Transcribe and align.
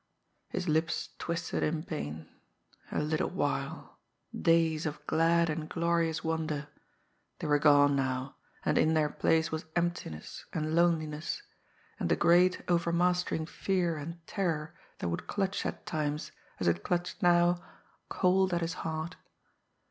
His 0.49 0.67
lips 0.67 1.09
twisted 1.19 1.61
in 1.61 1.83
pain. 1.83 2.27
A 2.91 2.97
little 3.03 3.29
while! 3.29 3.99
Days 4.35 4.87
of 4.87 5.05
glad 5.05 5.47
and 5.47 5.69
glorious 5.69 6.23
wonder! 6.23 6.69
They 7.37 7.45
were 7.45 7.59
gone 7.59 7.95
now; 7.97 8.35
and 8.65 8.79
in 8.79 8.95
their 8.95 9.09
place 9.09 9.51
was 9.51 9.65
emptiness 9.75 10.45
and 10.53 10.73
loneliness 10.75 11.43
and 11.99 12.11
a 12.11 12.15
great, 12.15 12.63
overmastering 12.67 13.45
fear 13.45 13.95
and 13.95 14.25
terror 14.25 14.73
that 14.97 15.09
would 15.09 15.27
clutch 15.27 15.63
at 15.67 15.85
times, 15.85 16.31
as 16.59 16.67
it 16.67 16.81
clutched 16.81 17.21
now, 17.21 17.61
cold 18.09 18.55
at 18.55 18.61
his 18.61 18.73
heart. 18.81 19.17